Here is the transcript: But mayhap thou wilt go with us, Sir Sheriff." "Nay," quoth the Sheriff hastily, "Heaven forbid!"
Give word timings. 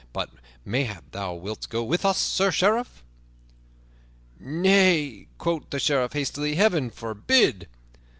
But 0.13 0.31
mayhap 0.65 1.11
thou 1.11 1.35
wilt 1.35 1.69
go 1.69 1.83
with 1.83 2.05
us, 2.05 2.17
Sir 2.17 2.49
Sheriff." 2.51 3.03
"Nay," 4.39 5.27
quoth 5.37 5.69
the 5.69 5.77
Sheriff 5.77 6.13
hastily, 6.13 6.55
"Heaven 6.55 6.89
forbid!" 6.89 7.67